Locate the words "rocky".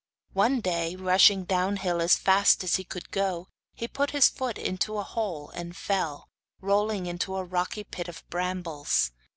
7.45-7.83